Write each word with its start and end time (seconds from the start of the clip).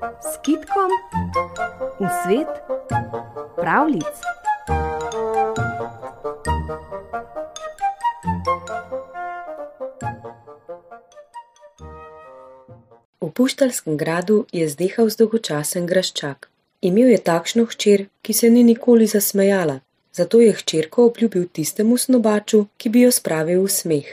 s 0.00 0.36
kitkom 0.42 0.90
v 2.00 2.08
svet 2.24 2.48
pravlic. 3.56 4.16
V 13.20 13.28
Puštalskem 13.28 13.96
gradu 13.96 14.48
je 14.52 14.64
zdehal 14.68 15.12
zdolgočasen 15.12 15.84
graščak. 15.84 16.48
Imel 16.80 17.12
je 17.12 17.20
takšno 17.20 17.68
hčer, 17.68 18.08
ki 18.24 18.32
se 18.32 18.48
ni 18.50 18.64
nikoli 18.64 19.06
zasmejala, 19.06 19.80
zato 20.16 20.40
je 20.40 20.56
hčerko 20.56 21.12
obljubil 21.12 21.44
tistemu 21.52 22.00
snobaču, 22.00 22.66
ki 22.80 22.88
bi 22.88 23.04
jo 23.04 23.12
spravil 23.12 23.62
v 23.68 23.68
smeh. 23.68 24.08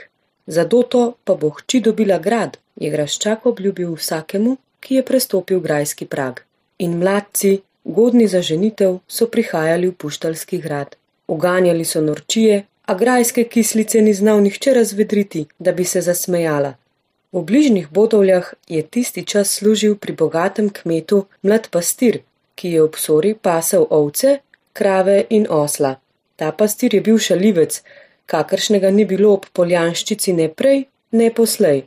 Za 0.46 0.64
doto 0.64 1.16
pa 1.24 1.34
bo 1.34 1.50
hči 1.56 1.80
dobila 1.80 2.20
grad, 2.20 2.60
je 2.76 2.92
graščak 2.92 3.46
obljubil 3.48 3.96
vsakemu, 3.96 4.56
ki 4.80 4.94
je 4.94 5.04
prestopil 5.04 5.60
grajski 5.60 6.06
prag. 6.06 6.40
In 6.78 6.98
mladci, 6.98 7.60
godni 7.84 8.28
za 8.28 8.42
ženitev, 8.42 8.98
so 9.08 9.26
prihajali 9.26 9.88
v 9.88 9.92
Puštalski 9.92 10.58
grad. 10.58 10.96
Uganjali 11.26 11.84
so 11.84 12.00
norčije, 12.00 12.64
a 12.86 12.94
grajske 12.94 13.44
kislice 13.44 14.00
ni 14.02 14.14
znal 14.14 14.40
nihče 14.40 14.74
razvedriti, 14.74 15.46
da 15.58 15.72
bi 15.72 15.84
se 15.84 16.00
zasmejala. 16.00 16.74
V 17.32 17.42
bližnjih 17.42 17.88
bodovljah 17.90 18.54
je 18.68 18.82
tisti 18.82 19.24
čas 19.24 19.50
služil 19.50 19.96
pri 19.96 20.12
bogatem 20.12 20.70
kmetu 20.70 21.26
mlad 21.42 21.68
pastir, 21.70 22.22
ki 22.54 22.70
je 22.72 22.82
ob 22.82 22.96
sori 22.96 23.34
pasel 23.34 23.84
ovce, 23.90 24.38
krave 24.72 25.24
in 25.30 25.46
osla. 25.50 25.96
Ta 26.36 26.52
pastir 26.52 26.94
je 26.94 27.00
bil 27.00 27.18
šalivec, 27.18 27.82
kakršnega 28.26 28.90
ni 28.90 29.04
bilo 29.04 29.32
ob 29.36 29.46
poljanščici 29.52 30.32
ne 30.32 30.48
prej, 30.48 30.84
ne 31.12 31.30
poslej. 31.34 31.82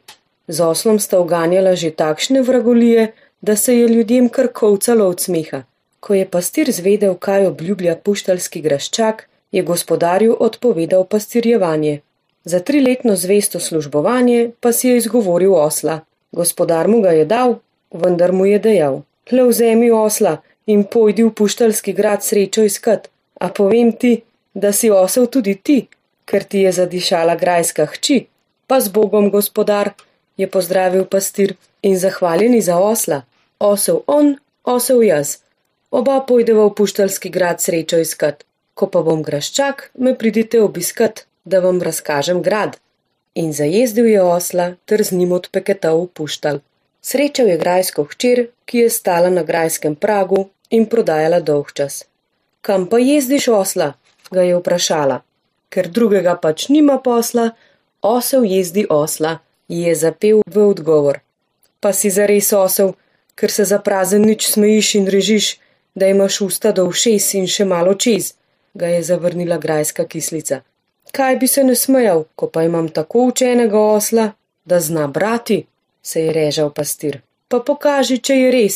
Z 0.52 0.60
oslom 0.60 1.00
sta 1.00 1.20
uganjala 1.24 1.80
že 1.80 1.96
takšne 1.96 2.42
vragolije, 2.44 3.14
da 3.42 3.56
se 3.56 3.72
je 3.78 3.88
ljudem 3.88 4.30
kar 4.30 4.52
kovcalo 4.52 5.08
od 5.08 5.20
smeha. 5.20 5.64
Ko 6.00 6.14
je 6.14 6.26
pastir 6.26 6.72
zvedel, 6.72 7.16
kaj 7.16 7.48
obljublja 7.48 7.96
puštalski 7.96 8.62
graščak, 8.62 9.28
je 9.52 9.64
gospodarju 9.64 10.36
odpovedal 10.40 11.06
pastirjevanje. 11.06 12.02
Za 12.44 12.60
triletno 12.60 13.16
zvesto 13.16 13.60
službovanje 13.60 14.52
pa 14.60 14.72
si 14.72 14.88
je 14.88 14.98
izgovoril 14.98 15.56
osla. 15.56 16.00
Gospodar 16.32 16.88
mu 16.88 17.02
ga 17.02 17.16
je 17.16 17.26
dal, 17.26 17.56
vendar 17.92 18.32
mu 18.32 18.46
je 18.46 18.60
dejal: 18.60 19.02
Le 19.32 19.48
vzemi 19.48 19.92
osla 19.92 20.38
in 20.66 20.84
pojdi 20.84 21.24
v 21.24 21.32
puštalski 21.32 21.94
grad 21.94 22.24
srečo 22.24 22.64
iskat, 22.64 23.10
a 23.40 23.48
povem 23.50 23.92
ti, 23.92 24.22
da 24.54 24.72
si 24.72 24.90
osel 24.92 25.28
tudi 25.28 25.56
ti, 25.56 25.88
ker 26.26 26.44
ti 26.44 26.68
je 26.68 26.72
zadišala 26.72 27.36
grajska 27.36 27.86
hči. 27.86 28.26
Pa 28.68 28.80
z 28.80 28.90
Bogom, 28.90 29.30
gospodar, 29.30 29.94
je 30.42 30.48
pozdravil 30.56 31.06
pastir 31.06 31.56
in 31.82 31.98
zahvaljeni 32.00 32.62
za 32.62 32.78
osla. 32.80 33.22
Osel 33.60 34.02
on, 34.08 34.36
osel 34.64 35.04
jaz. 35.04 35.38
Oba 35.92 36.20
pojdeva 36.28 36.66
v 36.66 36.76
puštalski 36.76 37.30
grad 37.30 37.62
srečo 37.62 38.00
iskat. 38.00 38.46
Ko 38.74 38.88
pa 38.88 39.02
bom 39.06 39.24
graščak, 39.24 39.92
me 39.98 40.16
pridite 40.18 40.62
obiskat, 40.64 41.26
da 41.44 41.60
vam 41.60 41.82
razkažem 41.82 42.42
grad. 42.42 42.78
In 43.36 43.54
zajezdil 43.54 44.08
je 44.12 44.22
osla 44.22 44.74
ter 44.86 45.04
z 45.04 45.18
njim 45.20 45.32
odpeketal 45.32 46.02
v 46.04 46.08
puštal. 46.20 46.60
Srečal 47.02 47.48
je 47.48 47.58
grajsko 47.58 48.04
hčer, 48.12 48.48
ki 48.66 48.86
je 48.86 48.90
stala 48.90 49.30
na 49.30 49.44
grajskem 49.44 49.96
pragu 49.96 50.50
in 50.70 50.86
prodajala 50.86 51.40
dolgčas. 51.40 52.06
Kam 52.62 52.88
pa 52.88 53.00
jezdiš 53.00 53.48
osla? 53.48 53.94
ga 54.32 54.42
je 54.42 54.56
vprašala. 54.56 55.22
Ker 55.70 55.88
drugega 55.88 56.36
pač 56.40 56.68
nima 56.70 56.98
posla, 57.04 57.52
osel 58.02 58.46
jezdi 58.48 58.86
osla, 58.90 59.40
ji 59.72 59.88
je 59.88 59.96
zapel 59.96 60.42
v 60.46 60.68
odgovor. 60.68 61.20
Pa 61.80 61.94
si 61.94 62.12
zares 62.12 62.52
osel, 62.54 62.94
ker 63.36 63.52
se 63.52 63.64
za 63.66 63.80
prazen 63.80 64.28
nič 64.28 64.52
smejiš 64.52 64.96
in 65.00 65.08
režiš, 65.08 65.46
da 65.96 66.08
imaš 66.12 66.42
usta 66.42 66.72
do 66.72 66.84
všes 66.92 67.34
in 67.40 67.48
še 67.48 67.66
malo 67.66 67.96
čez, 67.96 68.34
ga 68.74 68.92
je 68.92 69.02
zavrnila 69.04 69.58
grajska 69.58 70.06
kislica. 70.12 70.62
Kaj 71.12 71.36
bi 71.40 71.48
se 71.48 71.64
ne 71.64 71.76
smejal, 71.76 72.26
ko 72.36 72.48
pa 72.48 72.64
imam 72.64 72.90
tako 72.90 73.26
učenega 73.32 73.80
osla, 73.80 74.32
da 74.66 74.80
zna 74.80 75.08
brati, 75.08 75.66
se 76.04 76.26
je 76.26 76.34
režal 76.34 76.72
pastir. 76.74 77.22
Pa 77.48 77.60
pokaži, 77.60 78.20
če 78.20 78.36
je 78.36 78.52
res, 78.52 78.76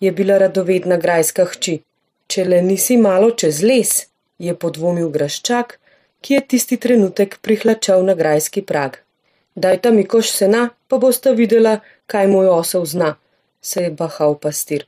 je 0.00 0.12
bila 0.12 0.38
radovedna 0.38 0.96
grajska 0.96 1.46
hči. 1.52 1.78
Če 2.26 2.44
le 2.44 2.62
nisi 2.62 2.96
malo 2.96 3.30
čez 3.30 3.62
les, 3.62 3.92
je 4.38 4.54
podvomil 4.56 5.08
graščak, 5.12 5.78
ki 6.20 6.34
je 6.34 6.42
tisti 6.54 6.76
trenutek 6.76 7.38
prihlačal 7.44 8.04
na 8.04 8.14
grajski 8.14 8.62
prag. 8.62 9.00
Dajta 9.54 9.90
mi 9.90 10.04
koš 10.04 10.30
sena, 10.30 10.68
pa 10.88 10.98
boste 10.98 11.32
videla, 11.36 11.80
kaj 12.06 12.26
moj 12.26 12.48
osel 12.48 12.84
zna, 12.84 13.14
se 13.60 13.82
je 13.82 13.90
bahal 13.90 14.38
pastir. 14.38 14.86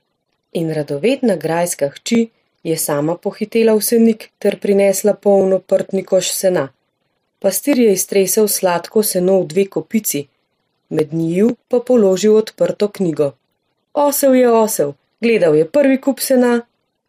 In 0.53 0.71
radovedna 0.73 1.37
grajska 1.37 1.89
hči 1.89 2.29
je 2.63 2.77
sama 2.79 3.17
pohitela 3.17 3.75
v 3.75 3.83
senik 3.83 4.31
ter 4.39 4.57
prinesla 4.61 5.15
polno 5.15 5.59
prtni 5.59 6.05
koš 6.05 6.33
sena. 6.33 6.69
Pastir 7.39 7.79
je 7.79 7.93
iztresel 7.93 8.49
sladko 8.49 9.03
seno 9.03 9.41
v 9.41 9.47
dve 9.47 9.67
kopici, 9.67 10.27
med 10.89 11.13
njiju 11.13 11.57
pa 11.69 11.81
položil 11.81 12.37
odprto 12.37 12.89
knjigo. 12.89 13.33
Osel 13.93 14.35
je 14.35 14.51
osel, 14.51 14.95
gledal 15.21 15.57
je 15.57 15.69
prvi 15.69 16.01
kup 16.01 16.21
sena, 16.21 16.63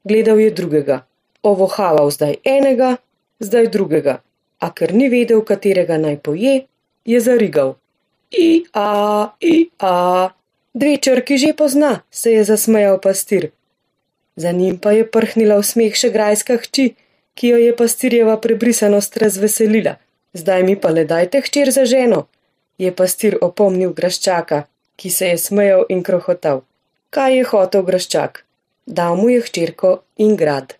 gledal 0.04 0.40
je 0.40 0.52
drugega, 0.52 1.06
ovohaval 1.44 2.12
zdaj 2.12 2.36
enega, 2.44 2.98
zdaj 3.40 3.68
drugega, 3.68 4.20
a 4.60 4.72
ker 4.74 4.94
ni 4.94 5.10
vedel, 5.10 5.42
katerega 5.42 5.98
naj 5.98 6.20
poje, 6.20 6.66
je 7.06 7.20
zarigal. 7.22 7.76
I, 8.32 8.66
a, 8.74 9.30
i, 9.40 9.70
a. 9.80 10.30
Dve 10.74 10.98
črki 10.98 11.38
že 11.38 11.54
pozna, 11.54 12.02
se 12.12 12.32
je 12.32 12.44
zasmejal 12.44 13.00
pastir. 13.00 13.52
Za 14.36 14.52
njim 14.52 14.78
pa 14.78 14.92
je 14.92 15.08
prhnila 15.08 15.56
v 15.56 15.64
smeh 15.64 15.96
še 15.96 16.10
grajska 16.12 16.58
hči, 16.60 16.96
ki 17.36 17.48
jo 17.48 17.58
je 17.58 17.76
pastirjeva 17.76 18.36
prebrisanost 18.42 19.18
razveselila. 19.18 19.96
Zdaj 20.34 20.64
mi 20.64 20.76
pa 20.76 20.92
le 20.92 21.06
dajte 21.06 21.42
hčer 21.42 21.72
za 21.72 21.86
ženo, 21.86 22.28
je 22.78 22.92
pastir 22.92 23.38
opomnil 23.42 23.94
graščaka, 23.96 24.66
ki 24.96 25.10
se 25.10 25.32
je 25.32 25.38
smejal 25.38 25.86
in 25.90 26.04
krohotal. 26.04 26.64
Kaj 27.10 27.38
je 27.38 27.44
hotel 27.52 27.84
graščak? 27.88 28.44
Dal 28.86 29.16
mu 29.16 29.30
je 29.30 29.42
hčerko 29.48 30.02
in 30.18 30.36
grad. 30.36 30.76